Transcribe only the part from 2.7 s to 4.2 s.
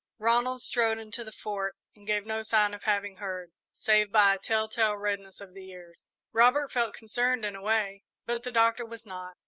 of having heard, save